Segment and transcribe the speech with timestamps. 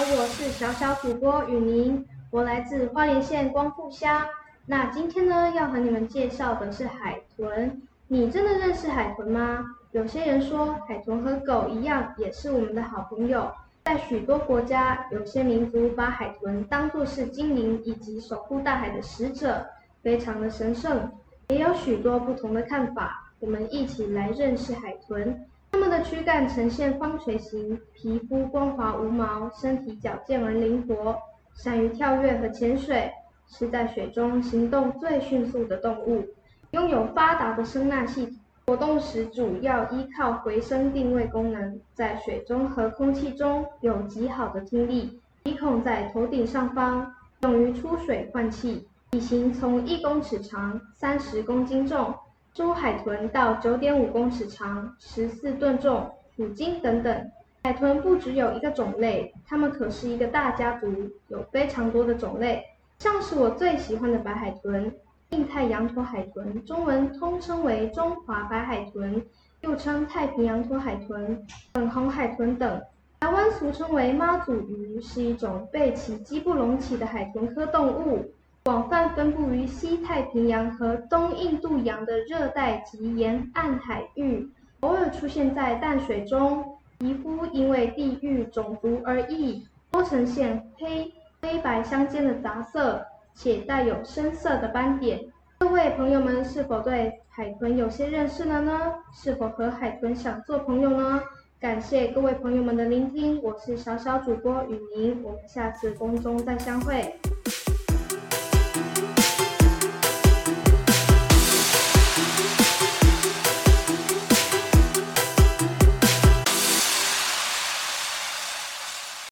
[0.00, 4.24] 我是小主播雨宁，我来自花莲县光复乡。
[4.64, 7.82] 那今天呢，要和你们介绍的是海豚。
[8.06, 9.64] 你真的认识海豚吗？
[9.90, 13.50] 有些人说，海豚和狗一样，也是我们的好朋友。
[13.86, 19.66] 在许多国家，有些民族把海豚当作是精灵以及守护大海的使者，
[20.00, 21.10] 非常的神圣。
[21.48, 23.32] 也有许多不同的看法。
[23.40, 25.44] 我们一起来认识海豚。
[25.88, 31.16] 它的躯干呈现方锤形，皮肤光滑无毛，身体矫健而灵活，
[31.54, 33.10] 善于跳跃和潜水，
[33.46, 36.26] 是在水中行动最迅速的动物。
[36.72, 45.18] 拥有发达的声纳系统，活动时主要依靠回声定位功能，在水中和空气中有极好的听力。
[45.42, 48.86] 鼻孔在头顶上方，用于出水换气。
[49.10, 52.14] 体型从一公尺长，三十公斤重。
[52.58, 57.30] 中海豚到九点五公尺长，十四吨重，虎鲸等等。
[57.62, 60.92] 海豚不只有一个种类，它们可是一个大家族，
[61.28, 62.64] 有非常多的种类。
[62.98, 64.92] 像是我最喜欢的白海豚、
[65.30, 69.24] 印太羊驼海豚，中文通称为中华白海豚，
[69.60, 71.40] 又称太平洋驼海豚、
[71.74, 72.82] 粉红海豚等。
[73.20, 78.32] 台湾俗称为妈祖鱼，是一种背鳍基不隆起的海豚科动物。
[78.68, 84.46] 广泛分布于西太平洋和东印度洋的热带及沿岸海域，
[84.80, 86.62] 偶尔出现在淡水中。
[86.98, 91.10] 皮肤因为地域、种族而异，多呈现黑、
[91.40, 95.18] 黑白相间的杂色，且带有深色的斑点。
[95.58, 98.96] 各位朋友们是否对海豚有些认识了呢？
[99.14, 101.22] 是否和海豚想做朋友呢？
[101.58, 107.18] 感谢各位朋友们的聆听，我是小小主播雨宁，我们下次空中再相会。